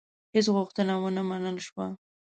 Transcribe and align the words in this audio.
هیڅ 0.35 0.47
غوښتنه 0.55 0.93
ونه 1.01 1.21
منل 1.29 1.57
شوه. 1.67 1.85